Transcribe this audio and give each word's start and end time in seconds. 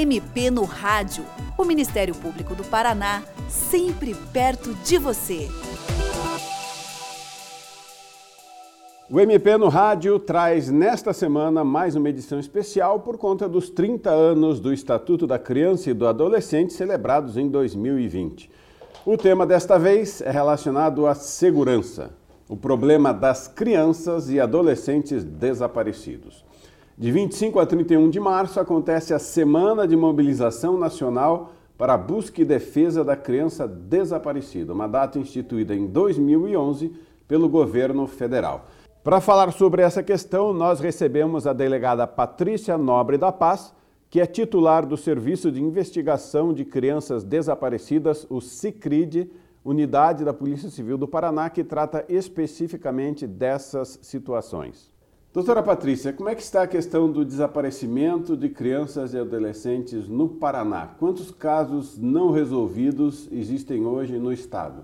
MP 0.00 0.50
no 0.50 0.64
Rádio. 0.64 1.26
O 1.58 1.64
Ministério 1.64 2.14
Público 2.14 2.54
do 2.54 2.64
Paraná, 2.64 3.22
sempre 3.50 4.14
perto 4.32 4.72
de 4.76 4.96
você. 4.96 5.46
O 9.10 9.20
MP 9.20 9.58
no 9.58 9.68
Rádio 9.68 10.18
traz 10.18 10.70
nesta 10.70 11.12
semana 11.12 11.62
mais 11.62 11.96
uma 11.96 12.08
edição 12.08 12.40
especial 12.40 13.00
por 13.00 13.18
conta 13.18 13.46
dos 13.46 13.68
30 13.68 14.08
anos 14.08 14.58
do 14.58 14.72
Estatuto 14.72 15.26
da 15.26 15.38
Criança 15.38 15.90
e 15.90 15.94
do 15.94 16.06
Adolescente 16.06 16.72
celebrados 16.72 17.36
em 17.36 17.46
2020. 17.50 18.50
O 19.04 19.18
tema 19.18 19.46
desta 19.46 19.78
vez 19.78 20.22
é 20.22 20.30
relacionado 20.30 21.06
à 21.06 21.14
segurança, 21.14 22.10
o 22.48 22.56
problema 22.56 23.12
das 23.12 23.46
crianças 23.48 24.30
e 24.30 24.40
adolescentes 24.40 25.24
desaparecidos. 25.24 26.48
De 27.00 27.10
25 27.10 27.58
a 27.58 27.64
31 27.64 28.10
de 28.10 28.20
março 28.20 28.60
acontece 28.60 29.14
a 29.14 29.18
Semana 29.18 29.88
de 29.88 29.96
Mobilização 29.96 30.76
Nacional 30.76 31.52
para 31.78 31.94
a 31.94 31.96
Busca 31.96 32.42
e 32.42 32.44
Defesa 32.44 33.02
da 33.02 33.16
Criança 33.16 33.66
Desaparecida, 33.66 34.74
uma 34.74 34.86
data 34.86 35.18
instituída 35.18 35.74
em 35.74 35.86
2011 35.86 36.94
pelo 37.26 37.48
governo 37.48 38.06
federal. 38.06 38.66
Para 39.02 39.18
falar 39.18 39.50
sobre 39.50 39.80
essa 39.80 40.02
questão, 40.02 40.52
nós 40.52 40.78
recebemos 40.78 41.46
a 41.46 41.54
delegada 41.54 42.06
Patrícia 42.06 42.76
Nobre 42.76 43.16
da 43.16 43.32
Paz, 43.32 43.74
que 44.10 44.20
é 44.20 44.26
titular 44.26 44.84
do 44.84 44.98
Serviço 44.98 45.50
de 45.50 45.62
Investigação 45.62 46.52
de 46.52 46.66
Crianças 46.66 47.24
Desaparecidas, 47.24 48.26
o 48.28 48.42
CICRID, 48.42 49.30
unidade 49.64 50.22
da 50.22 50.34
Polícia 50.34 50.68
Civil 50.68 50.98
do 50.98 51.08
Paraná, 51.08 51.48
que 51.48 51.64
trata 51.64 52.04
especificamente 52.10 53.26
dessas 53.26 53.98
situações. 54.02 54.99
Doutora 55.32 55.62
Patrícia, 55.62 56.12
como 56.12 56.28
é 56.28 56.34
que 56.34 56.42
está 56.42 56.64
a 56.64 56.66
questão 56.66 57.08
do 57.08 57.24
desaparecimento 57.24 58.36
de 58.36 58.48
crianças 58.48 59.14
e 59.14 59.18
adolescentes 59.18 60.08
no 60.08 60.28
Paraná? 60.28 60.88
Quantos 60.98 61.30
casos 61.30 61.96
não 61.96 62.32
resolvidos 62.32 63.28
existem 63.30 63.86
hoje 63.86 64.18
no 64.18 64.32
estado? 64.32 64.82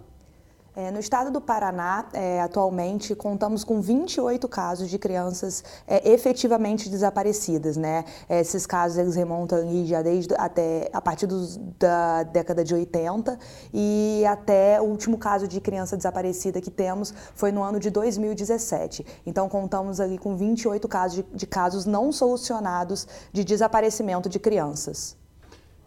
É, 0.79 0.91
no 0.91 1.01
estado 1.01 1.31
do 1.31 1.41
Paraná, 1.41 2.05
é, 2.13 2.39
atualmente, 2.43 3.15
contamos 3.15 3.65
com 3.65 3.81
28 3.81 4.47
casos 4.47 4.91
de 4.91 4.99
crianças 4.99 5.65
é, 5.87 6.13
efetivamente 6.13 6.91
desaparecidas. 6.91 7.79
Né? 7.79 8.05
Esses 8.29 8.67
casos 8.67 8.99
eles 8.99 9.17
remontam 9.17 9.67
já 9.87 10.03
desde 10.03 10.35
até 10.35 10.91
a 10.93 11.01
partir 11.01 11.27
dos, 11.27 11.57
da 11.79 12.25
década 12.25 12.63
de 12.63 12.75
80 12.75 13.39
e 13.73 14.23
até 14.29 14.79
o 14.79 14.85
último 14.85 15.17
caso 15.17 15.49
de 15.49 15.63
criança 15.63 15.97
desaparecida 15.97 16.61
que 16.61 16.71
temos 16.71 17.15
foi 17.35 17.51
no 17.51 17.63
ano 17.63 17.81
de 17.81 17.89
2017. 17.89 19.07
Então, 19.25 19.49
contamos 19.49 19.99
ali 19.99 20.19
com 20.19 20.37
28 20.37 20.87
casos 20.87 21.17
de, 21.17 21.25
de 21.35 21.47
casos 21.47 21.87
não 21.87 22.13
solucionados 22.13 23.09
de 23.33 23.43
desaparecimento 23.45 24.29
de 24.29 24.39
crianças. 24.39 25.17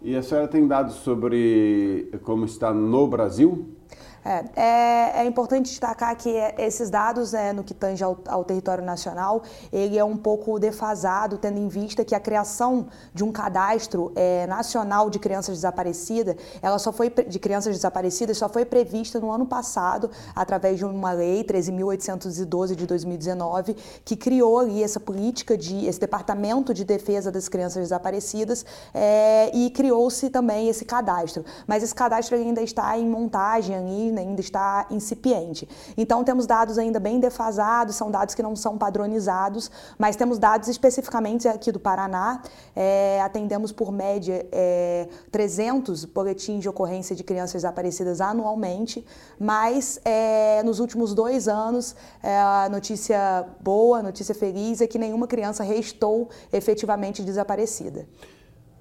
E 0.01 0.15
a 0.15 0.23
senhora 0.23 0.47
tem 0.47 0.65
dados 0.65 0.95
sobre 0.95 2.09
como 2.23 2.45
está 2.45 2.73
no 2.73 3.07
Brasil? 3.07 3.75
É, 4.23 4.45
é, 4.55 5.21
é, 5.21 5.25
importante 5.25 5.69
destacar 5.69 6.15
que 6.15 6.29
esses 6.57 6.89
dados, 6.89 7.33
é, 7.33 7.53
no 7.53 7.63
que 7.63 7.73
tange 7.73 8.03
ao, 8.03 8.17
ao, 8.27 8.43
território 8.43 8.83
nacional, 8.83 9.43
ele 9.71 9.97
é 9.97 10.03
um 10.03 10.17
pouco 10.17 10.59
defasado, 10.59 11.37
tendo 11.37 11.57
em 11.57 11.67
vista 11.67 12.03
que 12.03 12.13
a 12.13 12.19
criação 12.19 12.87
de 13.13 13.23
um 13.23 13.31
cadastro 13.31 14.11
é, 14.15 14.45
nacional 14.47 15.09
de 15.09 15.19
crianças 15.19 15.55
desaparecidas, 15.55 16.35
ela 16.61 16.79
só 16.79 16.91
foi 16.91 17.09
de 17.09 17.39
crianças 17.39 17.75
desaparecidas 17.75 18.37
só 18.37 18.49
foi 18.49 18.65
prevista 18.65 19.19
no 19.19 19.31
ano 19.31 19.45
passado 19.45 20.09
através 20.35 20.77
de 20.77 20.85
uma 20.85 21.11
lei 21.11 21.43
13.812 21.43 22.75
de 22.75 22.85
2019 22.85 23.75
que 24.03 24.15
criou 24.15 24.59
ali 24.59 24.83
essa 24.83 24.99
política 24.99 25.57
de 25.57 25.85
esse 25.85 25.99
departamento 25.99 26.73
de 26.73 26.83
defesa 26.83 27.31
das 27.31 27.47
crianças 27.47 27.83
desaparecidas 27.83 28.65
é, 28.93 29.51
e 29.55 29.69
criou-se 29.69 30.29
também 30.29 30.69
esse 30.69 30.85
cadastro. 30.85 31.43
Mas 31.67 31.83
esse 31.83 31.93
cadastro 31.93 32.35
ainda 32.35 32.61
está 32.61 32.97
em 32.97 33.07
montagem 33.07 33.75
ali 33.75 34.08
ainda 34.17 34.41
está 34.41 34.87
incipiente. 34.89 35.67
Então, 35.97 36.23
temos 36.23 36.45
dados 36.45 36.77
ainda 36.77 36.99
bem 36.99 37.19
defasados, 37.19 37.95
são 37.95 38.09
dados 38.09 38.33
que 38.33 38.41
não 38.41 38.55
são 38.55 38.77
padronizados, 38.77 39.69
mas 39.97 40.15
temos 40.15 40.37
dados 40.39 40.67
especificamente 40.67 41.47
aqui 41.47 41.71
do 41.71 41.79
Paraná. 41.79 42.41
É, 42.75 43.21
atendemos 43.21 43.71
por 43.71 43.91
média 43.91 44.47
é, 44.51 45.07
300 45.31 46.05
boletins 46.05 46.61
de 46.61 46.69
ocorrência 46.69 47.15
de 47.15 47.23
crianças 47.23 47.61
desaparecidas 47.61 48.21
anualmente, 48.21 49.05
mas 49.39 49.99
é, 50.05 50.61
nos 50.63 50.79
últimos 50.79 51.13
dois 51.13 51.47
anos, 51.47 51.95
é, 52.23 52.37
a 52.37 52.67
notícia 52.69 53.45
boa, 53.61 53.99
a 53.99 54.03
notícia 54.03 54.33
feliz 54.33 54.81
é 54.81 54.87
que 54.87 54.97
nenhuma 54.97 55.27
criança 55.27 55.63
restou 55.63 56.29
efetivamente 56.51 57.21
desaparecida. 57.21 58.07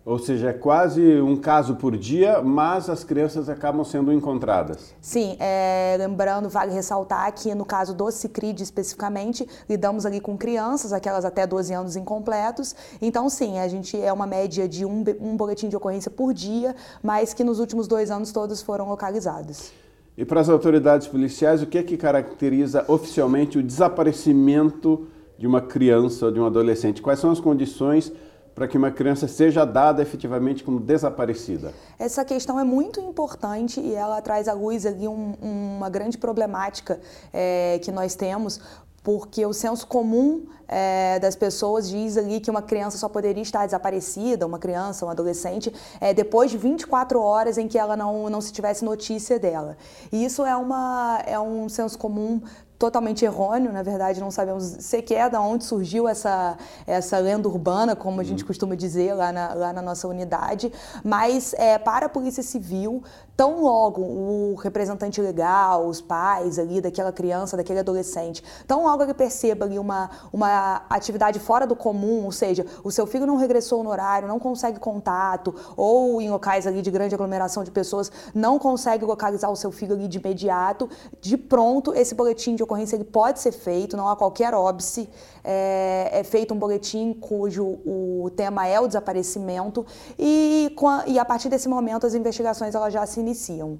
Ou 0.08 0.18
seja, 0.18 0.48
é 0.48 0.52
quase 0.54 1.20
um 1.20 1.36
caso 1.36 1.76
por 1.76 1.94
dia, 1.94 2.40
mas 2.40 2.88
as 2.88 3.04
crianças 3.04 3.46
acabam 3.50 3.84
sendo 3.84 4.10
encontradas. 4.10 4.94
Sim, 5.02 5.36
é, 5.38 5.96
lembrando, 5.98 6.48
vale 6.48 6.72
ressaltar 6.72 7.30
que 7.34 7.54
no 7.54 7.66
caso 7.66 7.92
do 7.94 8.10
Cicrid 8.10 8.58
especificamente, 8.58 9.46
lidamos 9.68 10.06
ali 10.06 10.18
com 10.18 10.34
crianças, 10.34 10.94
aquelas 10.94 11.26
até 11.26 11.46
12 11.46 11.74
anos 11.74 11.94
incompletos. 11.94 12.74
Então, 13.02 13.28
sim, 13.28 13.58
a 13.58 13.68
gente 13.68 14.00
é 14.00 14.10
uma 14.10 14.26
média 14.26 14.66
de 14.66 14.86
um, 14.86 15.04
um 15.20 15.36
boletim 15.36 15.68
de 15.68 15.76
ocorrência 15.76 16.10
por 16.10 16.32
dia, 16.32 16.74
mas 17.02 17.34
que 17.34 17.44
nos 17.44 17.60
últimos 17.60 17.86
dois 17.86 18.10
anos 18.10 18.32
todos 18.32 18.62
foram 18.62 18.88
localizados. 18.88 19.70
E 20.16 20.24
para 20.24 20.40
as 20.40 20.48
autoridades 20.48 21.06
policiais, 21.06 21.60
o 21.60 21.66
que 21.66 21.76
é 21.76 21.82
que 21.82 21.98
caracteriza 21.98 22.82
oficialmente 22.88 23.58
o 23.58 23.62
desaparecimento 23.62 25.06
de 25.36 25.46
uma 25.46 25.60
criança 25.60 26.24
ou 26.24 26.32
de 26.32 26.40
um 26.40 26.46
adolescente? 26.46 27.02
Quais 27.02 27.18
são 27.18 27.30
as 27.30 27.40
condições 27.40 28.10
para 28.58 28.66
que 28.66 28.76
uma 28.76 28.90
criança 28.90 29.28
seja 29.28 29.64
dada 29.64 30.02
efetivamente 30.02 30.64
como 30.64 30.80
desaparecida? 30.80 31.72
Essa 31.96 32.24
questão 32.24 32.58
é 32.58 32.64
muito 32.64 33.00
importante 33.00 33.80
e 33.80 33.94
ela 33.94 34.20
traz 34.20 34.48
à 34.48 34.52
luz 34.52 34.84
ali 34.84 35.06
um, 35.06 35.34
uma 35.40 35.88
grande 35.88 36.18
problemática 36.18 37.00
é, 37.32 37.78
que 37.80 37.92
nós 37.92 38.16
temos, 38.16 38.60
porque 39.04 39.46
o 39.46 39.52
senso 39.52 39.86
comum 39.86 40.46
é, 40.68 41.18
das 41.18 41.34
pessoas 41.34 41.88
diz 41.88 42.16
ali 42.16 42.40
que 42.40 42.50
uma 42.50 42.62
criança 42.62 42.98
só 42.98 43.08
poderia 43.08 43.42
estar 43.42 43.64
desaparecida, 43.64 44.46
uma 44.46 44.58
criança, 44.58 45.06
um 45.06 45.10
adolescente, 45.10 45.72
é, 46.00 46.12
depois 46.12 46.50
de 46.50 46.58
24 46.58 47.20
horas 47.20 47.56
em 47.56 47.66
que 47.66 47.78
ela 47.78 47.96
não, 47.96 48.28
não 48.28 48.40
se 48.40 48.52
tivesse 48.52 48.84
notícia 48.84 49.38
dela. 49.38 49.76
E 50.12 50.24
isso 50.24 50.44
é, 50.44 50.54
uma, 50.54 51.22
é 51.26 51.40
um 51.40 51.68
senso 51.68 51.98
comum 51.98 52.42
totalmente 52.78 53.24
errôneo, 53.24 53.72
na 53.72 53.82
verdade 53.82 54.20
não 54.20 54.30
sabemos 54.30 54.64
sequer 54.78 55.28
de 55.28 55.36
onde 55.36 55.64
surgiu 55.64 56.06
essa, 56.06 56.56
essa 56.86 57.18
lenda 57.18 57.48
urbana, 57.48 57.96
como 57.96 58.20
a 58.20 58.24
gente 58.24 58.42
uhum. 58.42 58.46
costuma 58.46 58.76
dizer 58.76 59.14
lá 59.14 59.32
na, 59.32 59.52
lá 59.52 59.72
na 59.72 59.82
nossa 59.82 60.06
unidade, 60.06 60.72
mas 61.02 61.52
é, 61.54 61.76
para 61.76 62.06
a 62.06 62.08
Polícia 62.08 62.42
Civil, 62.42 63.02
tão 63.36 63.62
logo 63.62 64.00
o 64.00 64.54
representante 64.54 65.20
legal, 65.20 65.86
os 65.86 66.00
pais 66.00 66.58
ali 66.58 66.80
daquela 66.80 67.12
criança, 67.12 67.56
daquele 67.56 67.80
adolescente, 67.80 68.44
tão 68.66 68.84
logo 68.84 69.02
ele 69.02 69.14
perceba 69.14 69.64
ali 69.64 69.78
uma, 69.78 70.08
uma 70.32 70.57
atividade 70.88 71.38
fora 71.38 71.66
do 71.66 71.76
comum, 71.76 72.24
ou 72.24 72.32
seja, 72.32 72.64
o 72.82 72.90
seu 72.90 73.06
filho 73.06 73.26
não 73.26 73.36
regressou 73.36 73.82
no 73.82 73.90
horário, 73.90 74.28
não 74.28 74.38
consegue 74.38 74.78
contato, 74.78 75.54
ou 75.76 76.20
em 76.20 76.30
locais 76.30 76.66
ali 76.66 76.82
de 76.82 76.90
grande 76.90 77.14
aglomeração 77.14 77.64
de 77.64 77.70
pessoas, 77.70 78.10
não 78.34 78.58
consegue 78.58 79.04
localizar 79.04 79.50
o 79.50 79.56
seu 79.56 79.70
filho 79.70 79.94
ali 79.94 80.08
de 80.08 80.18
imediato, 80.18 80.88
de 81.20 81.36
pronto 81.36 81.94
esse 81.94 82.14
boletim 82.14 82.54
de 82.54 82.62
ocorrência 82.62 82.96
ele 82.96 83.04
pode 83.04 83.40
ser 83.40 83.52
feito, 83.52 83.96
não 83.96 84.08
há 84.08 84.16
qualquer 84.16 84.54
óbice, 84.54 85.08
é, 85.44 86.10
é 86.12 86.24
feito 86.24 86.54
um 86.54 86.58
boletim 86.58 87.12
cujo 87.12 87.78
o 87.84 88.30
tema 88.36 88.66
é 88.66 88.80
o 88.80 88.86
desaparecimento 88.86 89.84
e, 90.18 90.74
a, 90.84 91.04
e 91.06 91.18
a 91.18 91.24
partir 91.24 91.48
desse 91.48 91.68
momento 91.68 92.06
as 92.06 92.14
investigações 92.14 92.74
elas 92.74 92.92
já 92.92 93.04
se 93.06 93.20
iniciam. 93.20 93.78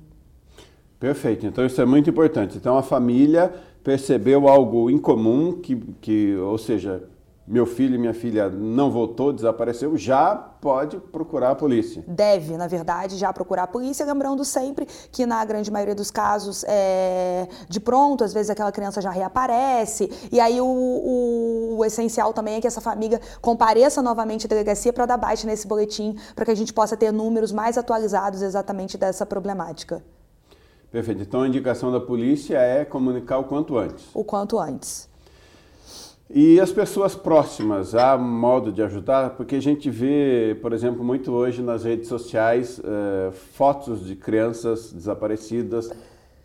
Perfeito, 0.98 1.47
então 1.47 1.64
isso 1.64 1.81
é 1.81 1.86
muito 1.86 2.10
importante. 2.10 2.56
Então 2.56 2.76
a 2.76 2.82
família 2.82 3.53
percebeu 3.84 4.48
algo 4.48 4.91
incomum, 4.91 5.53
que, 5.53 5.76
que, 6.00 6.36
ou 6.36 6.59
seja, 6.59 7.09
meu 7.47 7.64
filho 7.64 7.94
e 7.94 7.98
minha 7.98 8.12
filha 8.12 8.50
não 8.50 8.91
voltou, 8.91 9.33
desapareceu, 9.33 9.97
já 9.97 10.34
pode 10.34 10.98
procurar 10.98 11.53
a 11.53 11.54
polícia. 11.54 12.04
Deve, 12.06 12.59
na 12.59 12.66
verdade, 12.66 13.16
já 13.16 13.33
procurar 13.33 13.62
a 13.62 13.66
polícia, 13.66 14.04
lembrando 14.04 14.45
sempre 14.45 14.86
que 15.10 15.24
na 15.24 15.42
grande 15.45 15.71
maioria 15.71 15.95
dos 15.95 16.10
casos, 16.10 16.62
é, 16.68 17.48
de 17.66 17.80
pronto, 17.80 18.22
às 18.22 18.34
vezes 18.34 18.51
aquela 18.51 18.71
criança 18.71 19.01
já 19.01 19.10
reaparece, 19.10 20.10
e 20.30 20.39
aí 20.39 20.60
o, 20.60 20.66
o, 20.66 21.77
o 21.78 21.84
essencial 21.86 22.34
também 22.34 22.56
é 22.56 22.60
que 22.60 22.66
essa 22.66 22.83
família 22.83 23.18
compareça 23.41 24.03
novamente 24.03 24.44
à 24.44 24.48
delegacia 24.48 24.92
para 24.92 25.06
dar 25.06 25.16
baixa 25.16 25.47
nesse 25.47 25.66
boletim, 25.66 26.16
para 26.34 26.44
que 26.44 26.51
a 26.51 26.56
gente 26.56 26.74
possa 26.74 26.97
ter 26.97 27.12
números 27.12 27.51
mais 27.51 27.78
atualizados 27.78 28.42
exatamente 28.42 28.98
dessa 28.98 29.24
problemática. 29.24 30.03
Perfeito. 30.91 31.23
Então 31.23 31.43
a 31.43 31.49
indicação 31.49 31.93
da 31.93 32.01
polícia 32.01 32.59
é 32.59 32.85
comunicar 32.85 33.39
o 33.39 33.45
quanto 33.45 33.77
antes. 33.77 34.07
O 34.15 34.25
quanto 34.25 34.59
antes. 34.59 35.09
E 36.31 36.61
as 36.61 36.71
pessoas 36.71 37.15
próximas, 37.15 37.95
há 37.95 38.17
modo 38.19 38.71
de 38.71 38.83
ajudar? 38.83 39.31
Porque 39.31 39.57
a 39.57 39.63
gente 39.63 39.89
vê, 39.89 40.59
por 40.61 40.75
exemplo, 40.75 41.03
muito 41.03 41.33
hoje 41.33 41.63
nas 41.63 41.85
redes 41.85 42.07
sociais 42.07 42.79
eh, 42.85 43.31
fotos 43.33 44.05
de 44.05 44.15
crianças 44.15 44.93
desaparecidas 44.93 45.91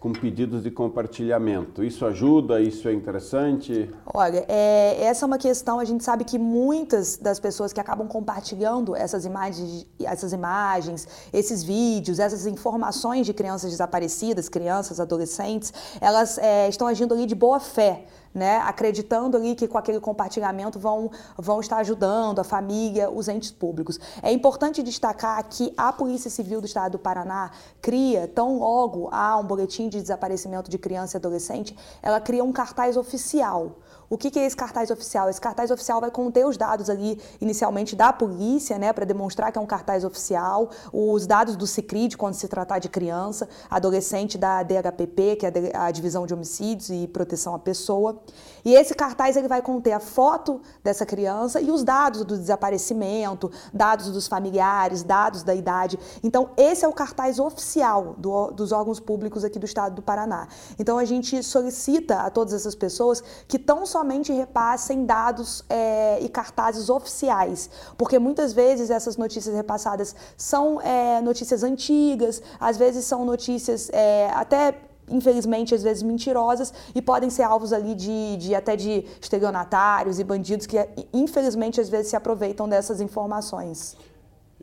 com 0.04 0.12
pedidos 0.12 0.62
de 0.62 0.70
compartilhamento. 0.70 1.82
Isso 1.82 2.06
ajuda? 2.06 2.60
Isso 2.60 2.90
é 2.90 2.94
interessante? 2.94 3.90
Olha, 4.14 4.44
é, 4.50 5.02
essa 5.02 5.24
é 5.24 5.28
uma 5.28 5.38
questão. 5.38 5.80
A 5.80 5.86
gente 5.86 6.04
sabe 6.04 6.26
que 6.26 6.38
muitas 6.38 7.16
das 7.16 7.40
pessoas 7.40 7.72
que 7.72 7.80
acabam 7.80 8.06
compartilhando 8.06 8.98
essas 8.98 9.24
imagens, 9.24 9.88
essas 10.02 10.34
imagens, 10.34 11.08
esses 11.32 11.64
vídeos, 11.64 12.20
essas 12.20 12.46
informações 12.46 13.26
de 13.26 13.34
crianças 13.34 13.72
desaparecidas, 13.72 14.50
crianças, 14.50 15.00
adolescentes, 15.00 15.72
elas 16.02 16.38
é, 16.38 16.68
estão 16.68 16.86
agindo 16.86 17.14
ali 17.14 17.26
de 17.26 17.34
boa 17.34 17.62
fé 17.62 18.04
né, 18.34 18.58
acreditando 18.60 19.38
ali 19.38 19.56
que 19.56 19.68
com 19.68 19.78
aquele 19.78 20.00
compartilhamento 20.00 20.80
vão, 20.80 21.12
vão 21.38 21.60
estar 21.60 21.78
ajudando 21.78 22.40
a 22.40 22.44
família, 22.44 23.10
os 23.10 23.28
entes 23.28 23.52
públicos. 23.52 24.00
É 24.22 24.32
importante 24.32 24.82
destacar 24.82 25.44
que 25.48 25.74
a 25.78 25.94
Polícia 25.94 26.30
Civil 26.30 26.60
do 26.60 26.66
Estado 26.66 26.94
do 26.94 27.00
Paraná 27.00 27.52
cria, 27.82 28.28
tão 28.28 28.58
logo 28.60 29.10
há 29.12 29.38
um 29.38 29.44
boletim 29.44 29.90
de 29.90 30.02
desaparecimento 30.02 30.70
de 30.70 30.78
criança 30.78 31.18
e 31.18 31.20
adolescente, 31.20 31.76
ela 32.02 32.20
cria 32.20 32.44
um 32.44 32.52
cartaz 32.52 32.98
oficial 32.98 33.78
o 34.14 34.18
que, 34.18 34.30
que 34.30 34.38
é 34.38 34.46
esse 34.46 34.56
cartaz 34.56 34.92
oficial? 34.92 35.28
Esse 35.28 35.42
cartaz 35.42 35.72
oficial 35.72 36.00
vai 36.00 36.12
conter 36.12 36.46
os 36.46 36.56
dados 36.56 36.88
ali, 36.88 37.20
inicialmente, 37.42 37.96
da 37.96 38.14
polícia, 38.14 38.78
né, 38.78 38.94
para 38.94 39.06
demonstrar 39.06 39.52
que 39.52 39.58
é 39.58 39.62
um 39.62 39.66
cartaz 39.66 40.04
oficial, 40.04 40.70
os 40.94 41.26
dados 41.26 41.56
do 41.56 41.66
CICRID, 41.66 42.16
quando 42.16 42.36
se 42.36 42.48
tratar 42.48 42.78
de 42.78 42.90
criança, 42.90 43.50
adolescente 43.68 44.38
da 44.38 44.62
DHPP, 44.62 45.38
que 45.38 45.48
é 45.48 45.52
a 45.74 45.90
Divisão 45.90 46.28
de 46.28 46.34
Homicídios 46.36 46.92
e 46.92 47.08
Proteção 47.08 47.56
à 47.56 47.60
Pessoa. 47.60 48.22
E 48.64 48.76
esse 48.76 48.94
cartaz 48.94 49.36
ele 49.36 49.48
vai 49.48 49.64
conter 49.64 49.94
a 49.94 50.00
foto 50.00 50.62
dessa 50.84 51.08
criança 51.08 51.60
e 51.60 51.72
os 51.72 51.84
dados 51.84 52.24
do 52.24 52.38
desaparecimento, 52.38 53.52
dados 53.74 54.12
dos 54.12 54.28
familiares, 54.28 55.02
dados 55.02 55.42
da 55.42 55.56
idade. 55.56 55.98
Então, 56.22 56.52
esse 56.56 56.86
é 56.86 56.88
o 56.88 56.94
cartaz 56.94 57.40
oficial 57.40 58.14
do, 58.20 58.52
dos 58.52 58.72
órgãos 58.72 59.00
públicos 59.00 59.44
aqui 59.44 59.58
do 59.58 59.66
estado 59.66 59.96
do 59.96 60.04
Paraná. 60.04 60.48
Então, 60.78 61.00
a 61.00 61.04
gente 61.04 61.42
solicita 61.42 62.20
a 62.20 62.30
todas 62.30 62.54
essas 62.54 62.76
pessoas 62.76 63.24
que 63.48 63.58
tão 63.58 63.88
somente 63.88 64.03
repassem 64.34 65.06
dados 65.06 65.64
é, 65.70 66.20
e 66.22 66.30
cartazes 66.30 66.90
oficiais, 66.90 67.70
porque 67.98 68.20
muitas 68.20 68.54
vezes 68.54 68.90
essas 68.90 69.18
notícias 69.18 69.56
repassadas 69.56 70.16
são 70.38 70.82
é, 70.82 71.22
notícias 71.22 71.64
antigas, 71.64 72.42
às 72.60 72.78
vezes 72.78 73.06
são 73.06 73.26
notícias 73.26 73.90
é, 73.92 74.30
até 74.34 74.76
infelizmente, 75.10 75.76
às 75.76 75.84
vezes 75.84 76.02
mentirosas 76.02 76.74
e 76.96 77.02
podem 77.02 77.30
ser 77.30 77.44
alvos 77.44 77.74
ali 77.74 77.94
de, 77.94 78.38
de 78.38 78.56
até 78.56 78.76
de 78.76 79.06
estelionatários 79.22 80.20
e 80.20 80.24
bandidos 80.24 80.66
que, 80.66 80.78
infelizmente, 81.14 81.82
às 81.82 81.90
vezes 81.90 82.08
se 82.08 82.16
aproveitam 82.16 82.68
dessas 82.68 83.02
informações. 83.02 83.98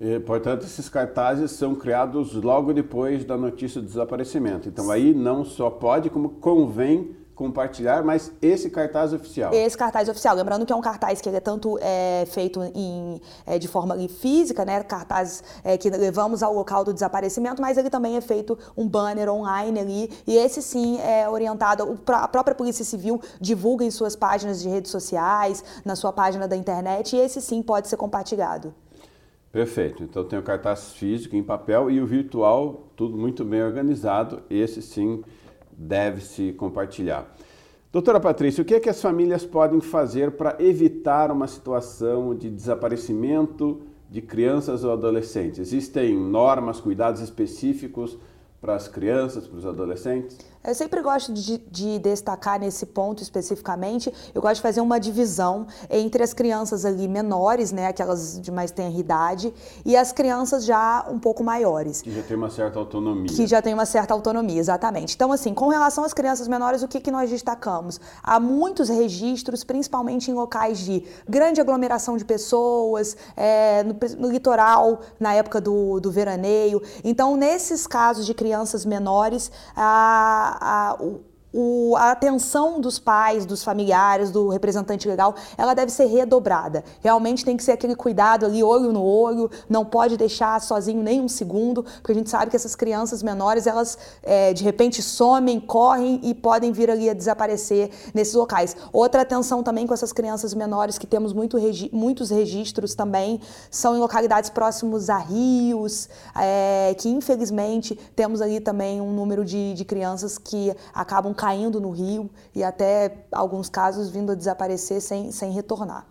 E, 0.01 0.19
portanto, 0.21 0.65
esses 0.65 0.89
cartazes 0.89 1.51
são 1.51 1.75
criados 1.75 2.33
logo 2.33 2.73
depois 2.73 3.23
da 3.25 3.37
notícia 3.37 3.83
do 3.83 3.87
desaparecimento. 3.87 4.67
Então, 4.67 4.91
aí 4.91 5.13
não 5.13 5.45
só 5.45 5.69
pode, 5.69 6.09
como 6.09 6.31
convém 6.31 7.15
compartilhar, 7.41 8.05
mas 8.05 8.31
esse 8.43 8.69
cartaz 8.69 9.15
oficial. 9.15 9.51
Esse 9.55 9.75
cartaz 9.75 10.11
oficial, 10.11 10.37
lembrando 10.37 10.67
que 10.67 10.73
é 10.75 10.77
um 10.77 10.81
cartaz 10.83 11.23
que 11.23 11.29
ele 11.29 11.39
é 11.39 11.41
tanto 11.41 11.79
é, 11.81 12.27
feito 12.27 12.63
em, 12.75 13.19
é, 13.47 13.59
de 13.59 13.67
forma 13.67 13.97
física, 14.11 14.63
né, 14.63 14.83
cartaz 14.83 15.43
é, 15.65 15.79
que 15.79 15.89
levamos 15.89 16.43
ao 16.43 16.53
local 16.53 16.85
do 16.85 16.93
desaparecimento, 16.93 17.63
mas 17.63 17.79
ele 17.79 17.89
também 17.89 18.15
é 18.15 18.21
feito 18.21 18.59
um 18.77 18.87
banner 18.87 19.31
online 19.31 19.81
ali, 19.81 20.11
e 20.27 20.37
esse 20.37 20.61
sim 20.61 21.01
é 21.01 21.27
orientado, 21.27 21.99
a 22.09 22.29
própria 22.29 22.55
Polícia 22.55 22.85
Civil 22.85 23.19
divulga 23.41 23.87
em 23.87 23.91
suas 23.91 24.15
páginas 24.15 24.61
de 24.61 24.69
redes 24.69 24.91
sociais, 24.91 25.65
na 25.83 25.97
sua 25.97 26.13
página 26.13 26.47
da 26.47 26.55
internet, 26.55 27.17
e 27.17 27.21
esse 27.21 27.41
sim 27.41 27.63
pode 27.63 27.89
ser 27.89 27.97
compartilhado. 27.97 28.75
Perfeito. 29.51 30.03
Então 30.05 30.25
tem 30.25 30.39
o 30.39 30.43
cartaz 30.43 30.93
físico 30.93 31.35
em 31.35 31.43
papel 31.43 31.91
e 31.91 32.01
o 32.03 32.07
virtual, 32.07 32.85
tudo 32.95 33.17
muito 33.17 33.45
bem 33.45 33.63
organizado. 33.63 34.43
Esse 34.49 34.81
sim 34.81 35.25
deve-se 35.81 36.53
compartilhar. 36.53 37.35
Doutora 37.91 38.21
Patrícia, 38.21 38.63
o 38.63 38.65
que 38.65 38.75
é 38.75 38.81
que 38.81 38.89
as 38.89 39.01
famílias 39.01 39.45
podem 39.45 39.81
fazer 39.81 40.33
para 40.33 40.57
evitar 40.61 41.31
uma 41.33 41.49
situação 41.49 42.35
de 42.35 42.49
desaparecimento 42.51 43.81
de 44.09 44.21
crianças 44.21 44.85
ou 44.85 44.93
adolescentes? 44.93 45.59
Existem 45.59 46.17
normas, 46.17 46.81
cuidados 46.81 47.21
específicos 47.21 48.17
para 48.61 48.75
as 48.75 48.87
crianças, 48.87 49.49
para 49.49 49.59
os 49.59 49.67
adolescentes? 49.67 50.39
Eu 50.63 50.75
sempre 50.75 51.01
gosto 51.01 51.33
de, 51.33 51.57
de, 51.71 51.99
destacar 51.99 52.61
nesse 52.61 52.85
ponto 52.85 53.23
especificamente, 53.23 54.13
eu 54.35 54.43
gosto 54.43 54.57
de 54.57 54.61
fazer 54.61 54.83
uma 54.83 55.01
divisão 55.01 55.67
entre 55.89 56.23
as 56.23 56.35
crianças 56.35 56.85
ali 56.85 57.09
menores, 57.09 57.73
né, 57.73 57.87
aquelas 57.87 58.39
de 58.39 58.51
mais 58.51 58.71
tenra 58.71 58.99
idade, 58.99 59.55
e 59.87 59.97
as 59.97 60.13
crianças 60.13 60.67
já 60.67 61.07
um 61.11 61.19
pouco 61.19 61.43
maiores. 61.43 62.03
Que 62.03 62.11
já 62.11 62.23
tem 62.23 62.37
uma 62.37 62.51
certa 62.51 62.79
autonomia. 62.79 63.27
Que 63.35 63.47
já 63.47 63.63
tem 63.63 63.73
uma 63.73 63.87
certa 63.87 64.13
autonomia, 64.13 64.61
exatamente. 64.61 65.15
Então, 65.15 65.33
assim, 65.33 65.55
com 65.55 65.69
relação 65.69 66.05
às 66.05 66.13
crianças 66.13 66.47
menores, 66.47 66.83
o 66.83 66.89
que, 66.89 67.01
que 67.01 67.11
nós 67.11 67.31
destacamos? 67.31 67.99
Há 68.23 68.39
muitos 68.39 68.91
registros, 68.91 69.65
principalmente 69.65 70.31
em 70.31 70.35
locais 70.35 70.79
de 70.81 71.03
grande 71.27 71.59
aglomeração 71.63 72.19
de 72.19 72.25
pessoas, 72.25 73.17
é, 73.35 73.83
no, 73.83 73.97
no, 74.19 74.31
litoral, 74.31 75.01
na 75.19 75.33
época 75.33 75.59
do, 75.59 75.99
do 76.01 76.11
veraneio. 76.11 76.83
Então, 77.03 77.35
nesses 77.35 77.87
casos 77.87 78.27
de 78.27 78.35
crianças 78.35 78.85
menores, 78.85 79.51
a 79.75 80.50
a, 80.61 80.97
o, 81.01 81.25
o, 81.53 81.97
a 81.97 82.13
atenção 82.13 82.81
dos 82.81 82.99
pais, 82.99 83.45
dos 83.45 83.65
familiares, 83.65 84.31
do 84.31 84.49
representante 84.49 85.09
legal, 85.09 85.35
ela 85.57 85.75
deve 85.75 85.91
ser 85.91 86.07
redobrada. 86.07 86.85
Realmente 87.01 87.45
tem 87.45 87.57
que 87.57 87.65
ser 87.65 87.73
aquele 87.73 87.97
cuidado 87.97 88.47
ali, 88.47 88.63
olho 88.63 88.93
no 88.93 89.03
olho, 89.03 89.51
não 89.69 89.85
pode 89.85 90.17
deixar 90.17 90.61
sozinho 90.61 91.03
nem 91.03 91.21
um 91.21 91.29
segundo, 91.29 91.83
porque 91.83 92.13
a 92.13 92.15
gente 92.15 92.31
sabe 92.31 92.51
que 92.51 92.57
essas 92.57 92.77
crianças 92.77 93.23
menores, 93.23 93.67
elas 93.67 93.99
é, 94.23 94.53
de 94.53 94.63
repente 94.63 95.03
somem, 95.03 95.59
correm 95.59 96.21
e 96.23 96.35
podem 96.35 96.73
vir 96.73 96.91
ali 96.91 97.11
a 97.11 97.15
desaparecer 97.15 97.91
nesses 98.15 98.35
locais. 98.35 98.77
Outra 98.93 99.23
atenção 99.23 99.63
também 99.63 99.87
com 99.87 99.95
essas 99.95 100.13
crianças 100.13 100.55
menores, 100.55 100.99
que 100.99 101.07
temos 101.07 101.33
muito 101.33 101.57
regi 101.57 101.91
muitos 101.93 102.31
registros 102.31 102.95
também, 102.95 103.41
são 103.71 103.97
em 103.97 103.99
localidades 103.99 104.51
próximos 104.51 105.11
a 105.11 105.19
rios, 105.19 106.09
é, 106.37 106.95
que 106.99 107.09
infelizmente 107.09 107.99
temos 108.15 108.41
ali 108.41 108.61
também 108.61 109.01
um 109.01 109.13
número 109.13 109.45
de, 109.45 109.75
de 109.75 109.85
crianças 109.85 110.39
que 110.39 110.73
acabam 110.95 111.35
caindo 111.41 111.81
no 111.81 111.91
rio 111.91 112.29
e 112.55 112.63
até 112.63 113.25
alguns 113.33 113.71
casos 113.71 114.11
vindo 114.11 114.33
a 114.33 114.35
desaparecer 114.35 115.01
sem, 115.01 115.33
sem 115.33 115.51
retornar. 115.53 116.07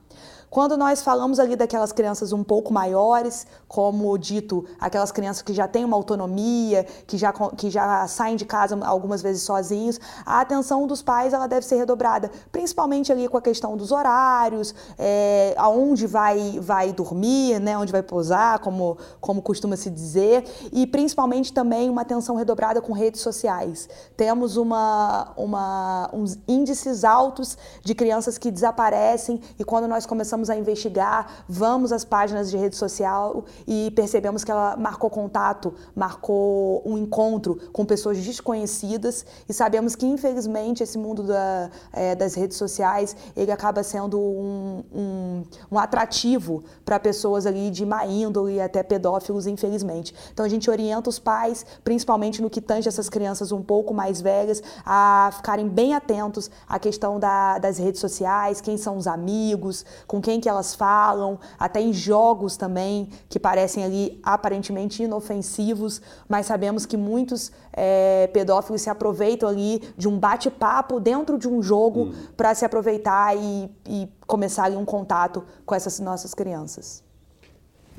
Quando 0.50 0.76
nós 0.76 1.04
falamos 1.04 1.40
ali 1.40 1.56
daquelas 1.56 1.92
crianças 1.92 2.34
um 2.34 2.44
pouco 2.44 2.74
maiores, 2.74 3.46
como 3.68 4.18
dito, 4.18 4.66
aquelas 4.80 5.12
crianças 5.12 5.44
que 5.44 5.54
já 5.54 5.68
têm 5.68 5.86
uma 5.86 5.96
autonomia, 5.96 6.86
que 7.06 7.18
já, 7.20 7.32
que 7.32 7.70
já 7.70 8.08
saem 8.08 8.36
de 8.36 8.46
casa 8.46 8.78
algumas 8.84 9.22
vezes 9.22 9.44
sozinhos, 9.44 10.00
a 10.26 10.42
atenção 10.42 10.88
dos 10.88 11.04
pais 11.04 11.34
ela 11.34 11.46
deve 11.46 11.66
ser 11.66 11.76
redobrada, 11.76 12.32
principalmente 12.52 13.12
ali 13.12 13.28
com 13.28 13.38
a 13.38 13.42
questão 13.42 13.78
dos 13.78 13.92
horários, 13.92 14.74
é, 14.98 15.54
aonde 15.56 16.08
vai, 16.08 16.60
vai 16.60 16.92
dormir, 16.92 17.60
né, 17.60 17.78
onde 17.78 17.92
vai 17.92 18.02
pousar, 18.02 18.58
como, 18.58 18.98
como 19.22 19.44
costuma 19.44 19.76
se 19.76 19.92
dizer, 19.92 20.44
e 20.74 20.88
principalmente 20.88 21.54
também 21.54 21.92
uma 21.92 22.02
atenção 22.02 22.36
redobrada 22.36 22.82
com 22.82 22.92
redes 22.92 23.22
sociais. 23.22 23.88
Temos 24.18 24.58
uma, 24.58 25.32
uma, 25.38 26.10
uns 26.12 26.40
índices 26.48 27.04
altos 27.04 27.56
de 27.84 27.94
crianças 27.94 28.40
que 28.40 28.50
desaparecem 28.50 29.40
e 29.60 29.64
quando 29.64 29.88
nós 29.88 30.08
começamos 30.08 30.39
começamos 30.40 30.50
a 30.50 30.56
investigar, 30.56 31.44
vamos 31.48 31.92
às 31.92 32.06
páginas 32.06 32.50
de 32.50 32.58
rede 32.58 32.76
social 32.76 33.44
e 33.68 33.92
percebemos 33.92 34.44
que 34.44 34.52
ela 34.52 34.78
marcou 34.78 35.10
contato, 35.10 35.74
marcou 35.96 36.82
um 36.86 36.98
encontro 36.98 37.60
com 37.74 37.84
pessoas 37.86 38.18
desconhecidas 38.18 39.26
e 39.48 39.54
sabemos 39.54 39.96
que, 39.96 40.06
infelizmente, 40.06 40.84
esse 40.84 40.98
mundo 40.98 41.24
da, 41.24 41.70
é, 41.92 42.16
das 42.16 42.36
redes 42.36 42.58
sociais, 42.58 43.16
ele 43.36 43.52
acaba 43.52 43.84
sendo 43.84 44.20
um, 44.20 44.84
um, 44.94 45.44
um 45.72 45.80
atrativo 45.80 46.64
para 46.86 47.00
pessoas 47.00 47.46
ali 47.46 47.70
de 47.70 47.86
má 47.86 48.06
índole 48.06 48.56
e 48.56 48.62
até 48.62 48.82
pedófilos, 48.84 49.46
infelizmente. 49.48 50.14
Então, 50.32 50.46
a 50.46 50.50
gente 50.50 50.70
orienta 50.70 51.10
os 51.10 51.20
pais, 51.20 51.66
principalmente 51.84 52.42
no 52.42 52.50
que 52.50 52.62
tange 52.62 52.88
essas 52.88 53.10
crianças 53.10 53.52
um 53.52 53.62
pouco 53.62 53.94
mais 53.94 54.22
velhas, 54.22 54.62
a 54.86 55.32
ficarem 55.36 55.68
bem 55.68 55.94
atentos 55.94 56.50
à 56.68 56.80
questão 56.80 57.20
da, 57.20 57.58
das 57.58 57.78
redes 57.78 58.00
sociais, 58.00 58.62
quem 58.62 58.78
são 58.78 58.96
os 58.96 59.08
amigos, 59.08 59.86
com 60.08 60.22
quem 60.22 60.29
quem 60.30 60.40
que 60.40 60.48
elas 60.48 60.76
falam, 60.76 61.40
até 61.58 61.82
em 61.82 61.92
jogos 61.92 62.56
também, 62.56 63.10
que 63.28 63.40
parecem 63.40 63.84
ali 63.84 64.20
aparentemente 64.22 65.02
inofensivos, 65.02 66.04
mas 66.28 66.46
sabemos 66.46 66.86
que 66.86 66.96
muitos 66.96 67.52
é, 67.74 68.28
pedófilos 68.28 68.84
se 68.84 68.92
aproveitam 68.92 69.50
ali 69.50 69.82
de 69.98 70.08
um 70.08 70.20
bate-papo 70.20 71.00
dentro 71.00 71.36
de 71.40 71.48
um 71.48 71.64
jogo 71.64 72.02
hum. 72.02 72.14
para 72.38 72.54
se 72.54 72.64
aproveitar 72.64 73.36
e, 73.36 73.72
e 73.88 74.08
começar 74.28 74.66
ali 74.66 74.76
um 74.76 74.86
contato 74.86 75.44
com 75.66 75.74
essas 75.74 76.00
nossas 76.00 76.36
crianças. 76.36 77.04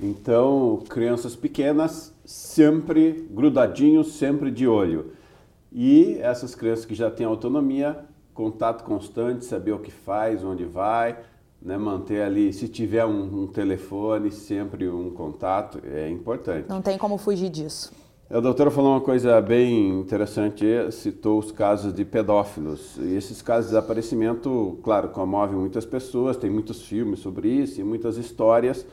Então, 0.00 0.84
crianças 0.88 1.34
pequenas, 1.34 2.14
sempre 2.24 3.28
grudadinhos, 3.32 4.12
sempre 4.12 4.52
de 4.52 4.68
olho. 4.68 5.14
E 5.72 6.16
essas 6.20 6.54
crianças 6.54 6.84
que 6.84 6.94
já 6.94 7.10
têm 7.10 7.26
autonomia, 7.26 8.04
contato 8.32 8.84
constante, 8.84 9.44
saber 9.44 9.72
o 9.72 9.80
que 9.80 9.90
faz, 9.90 10.44
onde 10.44 10.64
vai, 10.64 11.18
né, 11.62 11.76
manter 11.76 12.22
ali, 12.22 12.52
se 12.52 12.68
tiver 12.68 13.04
um, 13.04 13.42
um, 13.42 13.46
telefone, 13.46 14.30
sempre 14.30 14.88
um 14.88 15.10
contato, 15.10 15.80
é 15.84 16.08
importante. 16.08 16.68
Não 16.68 16.80
tem 16.80 16.96
como 16.96 17.18
fugir 17.18 17.50
disso. 17.50 17.92
A 18.30 18.38
doutora 18.38 18.70
falou 18.70 18.92
uma 18.92 19.00
coisa 19.00 19.40
bem 19.40 19.98
interessante, 19.98 20.64
citou 20.92 21.38
os 21.38 21.50
casos 21.50 21.92
de 21.92 22.04
pedófilos. 22.04 22.96
E 22.98 23.16
esses 23.16 23.42
casos 23.42 23.70
de 23.70 23.76
desaparecimento, 23.76 24.78
claro, 24.84 25.08
comovem 25.08 25.58
muitas 25.58 25.84
pessoas, 25.84 26.36
tem 26.36 26.48
muitos 26.48 26.82
filmes 26.82 27.18
sobre 27.18 27.48
isso 27.48 27.80
e 27.80 27.84
muitas 27.84 28.16
histórias. 28.16 28.86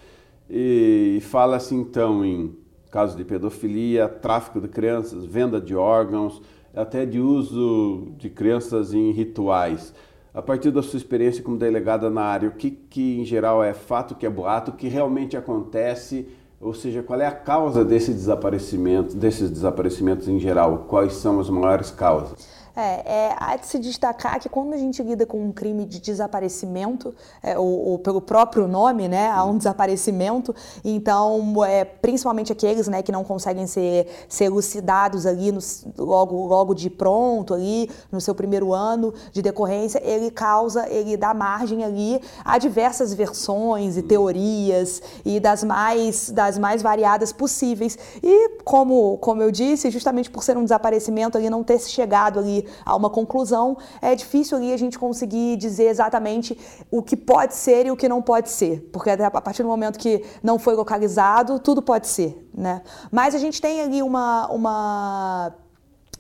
E, 0.49 1.19
fala-se 1.21 1.75
então 1.75 2.25
em 2.25 2.57
casos 2.89 3.15
de 3.15 3.23
pedofilia, 3.23 4.07
tráfico 4.07 4.59
de 4.59 4.67
crianças, 4.67 5.23
venda 5.23 5.61
de 5.61 5.75
órgãos, 5.75 6.41
até 6.73 7.05
de 7.05 7.19
uso 7.19 8.07
de 8.17 8.31
crianças 8.31 8.91
em 8.91 9.11
rituais. 9.11 9.93
A 10.37 10.41
partir 10.43 10.69
da 10.69 10.83
sua 10.83 10.97
experiência 10.97 11.41
como 11.41 11.57
delegada 11.57 12.11
na 12.11 12.21
área, 12.21 12.47
o 12.47 12.51
que, 12.51 12.69
que 12.69 13.19
em 13.19 13.25
geral 13.25 13.63
é 13.63 13.73
fato, 13.73 14.13
que 14.13 14.23
é 14.23 14.29
boato, 14.29 14.69
o 14.69 14.75
que 14.75 14.87
realmente 14.87 15.35
acontece 15.35 16.27
ou 16.59 16.73
seja, 16.73 17.03
qual 17.03 17.21
é 17.21 17.25
a 17.27 17.31
causa 17.31 17.85
desse 17.85 18.11
desaparecimento, 18.11 19.15
desses 19.15 19.49
desaparecimentos 19.49 20.27
em 20.27 20.39
geral? 20.39 20.85
Quais 20.87 21.13
são 21.13 21.39
as 21.39 21.49
maiores 21.49 21.91
causas? 21.91 22.47
É, 22.79 23.31
é, 23.31 23.35
há 23.39 23.55
de 23.55 23.65
se 23.65 23.79
destacar 23.79 24.39
que 24.39 24.47
quando 24.47 24.71
a 24.75 24.77
gente 24.77 25.01
lida 25.01 25.25
com 25.25 25.43
um 25.43 25.51
crime 25.51 25.83
de 25.83 25.99
desaparecimento, 25.99 27.11
é, 27.41 27.57
ou, 27.57 27.87
ou, 27.87 27.97
pelo 27.97 28.21
próprio 28.21 28.67
nome, 28.67 29.07
né, 29.07 29.31
há 29.31 29.43
um 29.43 29.57
desaparecimento, 29.57 30.53
então, 30.85 31.65
é, 31.65 31.83
principalmente 31.83 32.51
aqueles 32.51 32.87
né, 32.87 33.01
que 33.01 33.11
não 33.11 33.23
conseguem 33.23 33.65
ser, 33.65 34.05
ser 34.29 34.43
elucidados 34.43 35.25
ali 35.25 35.51
no, 35.51 35.59
logo, 35.97 36.45
logo 36.45 36.75
de 36.75 36.87
pronto, 36.87 37.55
ali 37.55 37.89
no 38.11 38.21
seu 38.21 38.35
primeiro 38.35 38.71
ano 38.71 39.11
de 39.31 39.41
decorrência, 39.41 39.99
ele 40.03 40.29
causa, 40.29 40.87
ele 40.87 41.17
dá 41.17 41.33
margem 41.33 41.83
ali 41.83 42.21
a 42.45 42.59
diversas 42.59 43.11
versões 43.11 43.97
e 43.97 44.03
teorias 44.03 45.01
e 45.25 45.39
das 45.39 45.63
mais, 45.63 46.29
das 46.29 46.59
mais 46.59 46.83
variadas 46.83 47.33
possíveis. 47.33 47.97
E 48.21 48.49
como, 48.63 49.17
como 49.17 49.41
eu 49.41 49.49
disse, 49.49 49.89
justamente 49.89 50.29
por 50.29 50.43
ser 50.43 50.55
um 50.57 50.63
desaparecimento 50.63 51.39
ali, 51.39 51.49
não 51.49 51.63
ter 51.63 51.79
chegado 51.79 52.37
ali 52.37 52.66
a 52.85 52.95
uma 52.95 53.09
conclusão, 53.09 53.77
é 54.01 54.15
difícil 54.15 54.57
ali 54.57 54.73
a 54.73 54.77
gente 54.77 54.97
conseguir 54.97 55.57
dizer 55.57 55.85
exatamente 55.85 56.57
o 56.91 57.01
que 57.01 57.15
pode 57.15 57.55
ser 57.55 57.85
e 57.85 57.91
o 57.91 57.97
que 57.97 58.07
não 58.07 58.21
pode 58.21 58.49
ser, 58.49 58.89
porque 58.91 59.09
a 59.09 59.41
partir 59.41 59.63
do 59.63 59.69
momento 59.69 59.99
que 59.99 60.23
não 60.43 60.57
foi 60.57 60.75
localizado, 60.75 61.59
tudo 61.59 61.81
pode 61.81 62.07
ser, 62.07 62.49
né? 62.53 62.81
Mas 63.11 63.35
a 63.35 63.37
gente 63.37 63.61
tem 63.61 63.81
ali 63.81 64.01
uma, 64.01 64.47
uma 64.47 65.53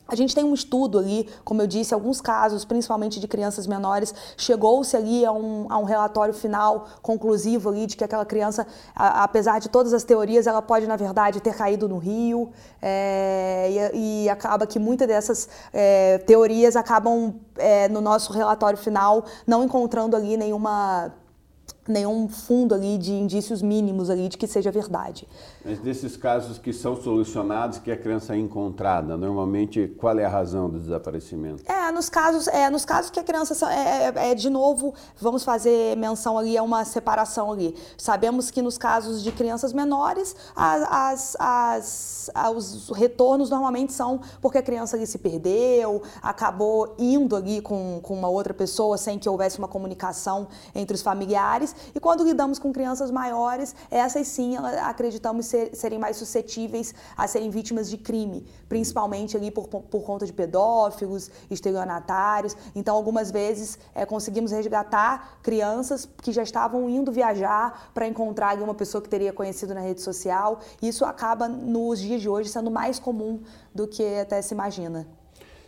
a 0.07 0.15
gente 0.15 0.33
tem 0.33 0.43
um 0.43 0.53
estudo 0.53 0.97
ali, 0.97 1.27
como 1.43 1.61
eu 1.61 1.67
disse, 1.67 1.93
alguns 1.93 2.21
casos, 2.21 2.63
principalmente 2.63 3.19
de 3.19 3.27
crianças 3.27 3.67
menores, 3.67 4.13
chegou-se 4.37 4.95
ali 4.95 5.25
a 5.25 5.31
um, 5.31 5.65
a 5.69 5.77
um, 5.77 5.83
relatório 5.83 6.33
final 6.33 6.87
conclusivo 7.01 7.69
ali 7.69 7.85
de 7.85 7.97
que 7.97 8.03
aquela 8.03 8.25
criança, 8.25 8.65
a, 8.95 9.23
apesar 9.23 9.59
de 9.59 9.69
todas 9.69 9.93
as 9.93 10.03
teorias, 10.03 10.47
ela 10.47 10.61
pode, 10.61 10.87
na 10.87 10.95
verdade, 10.95 11.41
ter 11.41 11.55
caído 11.55 11.89
no 11.89 11.97
rio 11.97 12.49
é, 12.81 13.91
e, 13.93 14.23
e, 14.23 14.29
acaba 14.29 14.65
que 14.65 14.79
muitas 14.79 15.07
dessas 15.07 15.49
é, 15.73 16.19
teorias 16.19 16.75
acabam, 16.75 17.35
é, 17.57 17.89
no 17.89 18.01
nosso 18.01 18.31
relatório 18.31 18.77
final, 18.77 19.25
não 19.45 19.63
encontrando 19.63 20.15
ali 20.15 20.37
nenhuma 20.37 21.13
nenhum 21.87 22.27
fundo 22.27 22.73
ali 22.73 22.97
de 22.97 23.13
indícios 23.13 23.61
mínimos 23.61 24.09
ali 24.09 24.29
de 24.29 24.37
que 24.37 24.47
seja 24.47 24.71
verdade. 24.71 25.27
Mas 25.63 25.79
desses 25.79 26.15
casos 26.15 26.57
que 26.57 26.71
são 26.73 26.95
solucionados, 26.95 27.79
que 27.79 27.91
a 27.91 27.97
criança 27.97 28.33
é 28.33 28.37
encontrada, 28.37 29.17
normalmente 29.17 29.87
qual 29.97 30.17
é 30.17 30.25
a 30.25 30.29
razão 30.29 30.69
do 30.69 30.79
desaparecimento? 30.79 31.63
É, 31.69 31.91
nos 31.91 32.09
casos, 32.09 32.47
é, 32.47 32.69
nos 32.69 32.85
casos 32.85 33.09
que 33.11 33.19
a 33.19 33.23
criança 33.23 33.71
é, 33.71 34.13
é, 34.15 34.31
é 34.31 34.35
de 34.35 34.49
novo, 34.49 34.93
vamos 35.19 35.43
fazer 35.43 35.95
menção 35.97 36.37
ali 36.37 36.57
a 36.57 36.63
uma 36.63 36.85
separação 36.85 37.51
ali. 37.51 37.75
Sabemos 37.97 38.51
que 38.51 38.61
nos 38.61 38.77
casos 38.77 39.23
de 39.23 39.31
crianças 39.31 39.73
menores, 39.73 40.35
as, 40.55 41.35
as, 41.37 42.29
as, 42.33 42.89
os 42.89 42.97
retornos 42.97 43.49
normalmente 43.49 43.93
são 43.93 44.21
porque 44.41 44.57
a 44.57 44.63
criança 44.63 44.95
ali 44.95 45.07
se 45.07 45.17
perdeu, 45.17 46.01
acabou 46.21 46.95
indo 46.97 47.35
ali 47.35 47.61
com, 47.61 47.99
com 48.01 48.13
uma 48.13 48.27
outra 48.27 48.53
pessoa 48.53 48.97
sem 48.97 49.17
que 49.17 49.27
houvesse 49.27 49.57
uma 49.57 49.67
comunicação 49.67 50.47
entre 50.73 50.95
os 50.95 51.01
familiares 51.01 51.75
e 51.93 51.99
quando 51.99 52.23
lidamos 52.23 52.59
com 52.59 52.71
crianças 52.71 53.11
maiores, 53.11 53.75
essas 53.89 54.27
sim 54.27 54.55
acreditamos 54.57 55.45
ser, 55.45 55.75
serem 55.75 55.99
mais 55.99 56.17
suscetíveis 56.17 56.93
a 57.15 57.27
serem 57.27 57.49
vítimas 57.49 57.89
de 57.89 57.97
crime, 57.97 58.45
principalmente 58.69 59.35
ali 59.35 59.51
por, 59.51 59.67
por 59.67 60.03
conta 60.03 60.25
de 60.25 60.33
pedófilos, 60.33 61.29
estelionatários. 61.49 62.55
Então, 62.75 62.95
algumas 62.95 63.31
vezes 63.31 63.77
é, 63.95 64.05
conseguimos 64.05 64.51
resgatar 64.51 65.39
crianças 65.41 66.07
que 66.21 66.31
já 66.31 66.43
estavam 66.43 66.89
indo 66.89 67.11
viajar 67.11 67.91
para 67.93 68.07
encontrar 68.07 68.57
uma 68.61 68.73
pessoa 68.73 69.01
que 69.01 69.09
teria 69.09 69.33
conhecido 69.33 69.73
na 69.73 69.81
rede 69.81 70.01
social. 70.01 70.59
Isso 70.81 71.05
acaba 71.05 71.47
nos 71.47 71.99
dias 71.99 72.21
de 72.21 72.29
hoje 72.29 72.49
sendo 72.49 72.71
mais 72.71 72.99
comum 72.99 73.41
do 73.73 73.87
que 73.87 74.19
até 74.19 74.41
se 74.41 74.53
imagina. 74.53 75.16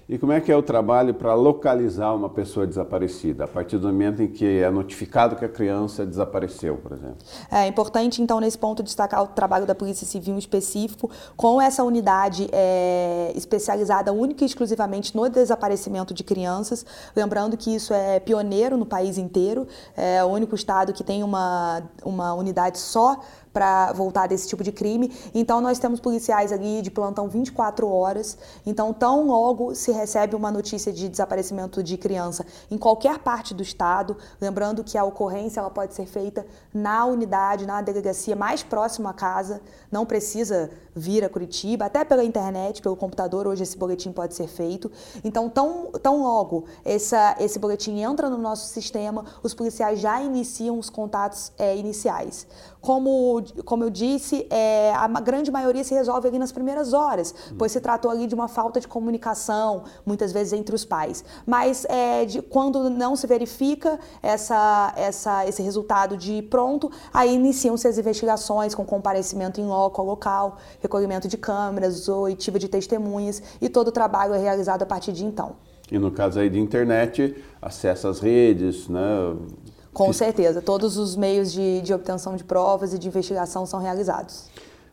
E 0.10 0.18
como 0.18 0.32
é 0.32 0.42
que 0.42 0.52
é 0.52 0.56
o 0.56 0.64
trabalho 0.64 1.14
para 1.14 1.36
localizar 1.36 2.16
uma 2.16 2.30
pessoa 2.30 2.66
desaparecida, 2.66 3.44
a 3.44 3.48
partir 3.48 3.78
do 3.78 3.86
momento 3.86 4.24
em 4.24 4.28
que 4.28 4.60
é 4.60 4.68
notificado 4.72 5.36
que 5.36 5.46
a 5.46 5.48
criança 5.48 6.04
desapareceu, 6.04 6.78
por 6.78 6.94
exemplo? 6.94 7.18
É 7.52 7.68
importante, 7.68 8.20
então, 8.20 8.40
nesse 8.40 8.58
ponto, 8.58 8.82
destacar 8.82 9.22
o 9.22 9.28
trabalho 9.28 9.68
da 9.68 9.76
Polícia 9.76 10.08
Civil 10.08 10.34
em 10.34 10.40
específico, 10.40 11.12
com 11.38 11.62
essa 11.62 11.84
unidade 11.84 12.50
é, 12.52 13.32
especializada 13.36 14.12
única 14.12 14.44
e 14.44 14.48
exclusivamente 14.48 15.16
no 15.16 15.30
desaparecimento 15.30 16.12
de 16.12 16.24
crianças. 16.24 16.84
Lembrando 17.16 17.56
que 17.56 17.76
isso 17.76 17.94
é 17.94 18.20
pioneiro 18.20 18.78
no 18.78 18.88
país 18.88 19.16
inteiro, 19.16 19.68
é 19.96 20.24
o 20.24 20.28
único 20.28 20.56
estado 20.56 20.92
que 20.92 21.04
tem 21.04 21.22
uma, 21.22 21.84
uma 22.04 22.34
unidade 22.34 22.80
só 22.80 23.20
para 23.52 23.92
voltar 23.94 24.28
desse 24.28 24.48
tipo 24.48 24.64
de 24.64 24.72
crime. 24.72 25.12
Então, 25.34 25.62
nós 25.62 25.80
temos 25.80 26.00
policiais 26.00 26.52
ali 26.52 26.82
de 26.82 26.92
plantão 26.92 27.28
24 27.28 27.88
horas. 27.90 28.38
Então, 28.66 28.94
tão 28.94 29.28
logo 29.28 29.74
se 29.76 29.92
recebe 29.92 30.36
uma 30.36 30.52
notícia 30.52 30.92
de 30.92 31.10
desaparecimento 31.10 31.82
de 31.84 31.98
criança 31.98 32.46
em 32.70 32.78
qualquer 32.78 33.20
parte 33.20 33.54
do 33.54 33.64
estado, 33.64 34.18
lembrando 34.40 34.84
que 34.84 34.98
a 34.98 35.04
ocorrência 35.04 35.60
ela 35.60 35.70
pode 35.70 35.94
ser 35.94 36.06
feita 36.06 36.46
na 36.74 37.06
unidade, 37.06 37.66
na 37.66 37.82
delegacia 37.82 38.36
mais 38.36 38.64
próxima 38.64 39.10
à 39.10 39.14
casa, 39.14 39.62
não 39.92 40.06
precisa 40.06 40.70
vir 40.96 41.24
a 41.24 41.30
Curitiba, 41.30 41.86
até 41.86 42.04
pela 42.04 42.24
internet, 42.24 42.82
pelo 42.82 42.96
computador, 42.96 43.48
hoje 43.48 43.64
esse 43.64 43.78
boletim 43.78 44.12
pode 44.12 44.36
ser 44.36 44.48
feito. 44.48 44.92
Então, 45.24 45.50
tão, 45.50 45.92
tão 46.04 46.22
logo 46.24 46.66
essa, 46.84 47.36
esse 47.40 47.58
boletim 47.58 48.00
entra 48.00 48.30
no 48.30 48.38
nosso 48.38 48.68
sistema, 48.68 49.26
os 49.42 49.54
policiais 49.54 50.00
já 50.00 50.22
iniciam 50.22 50.78
os 50.78 50.90
contatos 50.90 51.52
é, 51.58 51.76
iniciais. 51.76 52.46
Como, 52.82 53.39
como 53.66 53.84
eu 53.84 53.90
disse, 53.90 54.48
é, 54.50 54.94
a 54.94 55.08
grande 55.20 55.52
maioria 55.52 55.84
se 55.84 55.94
resolve 55.94 56.28
ali 56.28 56.40
nas 56.40 56.52
primeiras 56.52 56.94
horas, 56.94 57.34
pois 57.58 57.72
se 57.72 57.80
tratou 57.80 58.10
ali 58.10 58.28
de 58.28 58.36
uma 58.36 58.48
falta 58.48 58.80
de 58.80 58.88
comunicação, 58.88 59.84
muitas 60.06 60.32
vezes 60.32 60.54
entre 60.54 60.76
os 60.76 60.86
pais. 60.86 61.24
Mas 61.46 61.86
é, 61.86 62.26
de, 62.26 62.42
quando 62.42 62.90
não 62.90 63.16
se 63.16 63.28
verifica 63.28 64.00
essa, 64.22 64.94
essa, 64.96 65.48
esse 65.48 65.62
resultado 65.62 66.18
de 66.18 66.42
pronto, 66.44 66.92
aí 67.14 67.34
iniciam-se 67.34 67.88
as 67.88 67.98
investigações 67.98 68.76
com 68.76 68.86
comparecimento 68.86 69.60
em 69.60 69.66
loco, 69.66 70.02
local, 70.04 70.58
recolhimento 70.82 71.28
de 71.28 71.38
câmeras, 71.38 72.08
oitiva 72.08 72.58
de 72.60 72.68
testemunhas 72.68 73.42
e 73.62 73.70
todo 73.70 73.90
o 73.90 73.92
trabalho 73.92 74.34
é 74.34 74.38
realizado 74.38 74.84
a 74.84 74.86
partir 74.86 75.12
de 75.12 75.26
então. 75.26 75.56
E 75.92 75.98
no 75.98 76.12
caso 76.12 76.40
aí 76.40 76.50
de 76.50 76.60
internet, 76.60 77.36
acesso 77.62 78.08
às 78.08 78.20
redes, 78.20 78.88
né? 78.88 79.00
Com 80.00 80.12
certeza, 80.14 80.62
todos 80.62 80.98
os 80.98 81.18
meios 81.18 81.52
de, 81.52 81.82
de 81.82 81.94
obtenção 81.94 82.38
de 82.38 82.46
provas 82.46 82.94
e 82.94 82.98
de 82.98 83.10
investigação 83.10 83.66
são 83.66 83.82
realizados. 83.82 84.46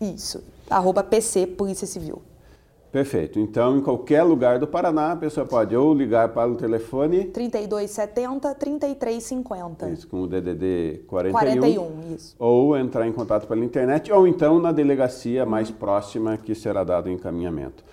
Isso, 0.00 0.42
arroba 0.68 1.04
PC 1.04 1.46
Polícia 1.46 1.86
Civil. 1.86 2.20
Perfeito. 2.90 3.38
Então, 3.38 3.78
em 3.78 3.80
qualquer 3.80 4.24
lugar 4.24 4.58
do 4.58 4.66
Paraná, 4.66 5.12
a 5.12 5.16
pessoa 5.16 5.46
pode 5.46 5.76
ou 5.76 5.94
ligar 5.94 6.30
para 6.30 6.50
o 6.50 6.56
telefone... 6.56 7.26
3270 7.26 8.52
3350. 8.52 9.90
Isso, 9.90 10.08
com 10.08 10.22
o 10.22 10.26
DDD 10.26 11.04
41. 11.06 11.32
41, 11.38 12.14
isso. 12.16 12.34
Ou 12.36 12.76
entrar 12.76 13.06
em 13.06 13.12
contato 13.12 13.46
pela 13.46 13.64
internet, 13.64 14.12
ou 14.12 14.26
então 14.26 14.58
na 14.58 14.72
delegacia 14.72 15.46
mais 15.46 15.70
próxima 15.70 16.36
que 16.36 16.52
será 16.52 16.82
dado 16.82 17.06
o 17.06 17.10
encaminhamento. 17.10 17.84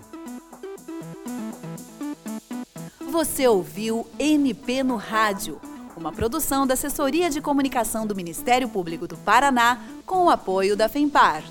Você 3.10 3.48
ouviu 3.48 4.06
MP 4.18 4.82
no 4.82 4.96
Rádio, 4.96 5.58
uma 5.96 6.12
produção 6.12 6.66
da 6.66 6.74
Assessoria 6.74 7.30
de 7.30 7.40
Comunicação 7.40 8.06
do 8.06 8.14
Ministério 8.14 8.68
Público 8.68 9.08
do 9.08 9.16
Paraná 9.16 9.80
com 10.04 10.26
o 10.26 10.30
apoio 10.30 10.76
da 10.76 10.90
FEMPAR. 10.90 11.42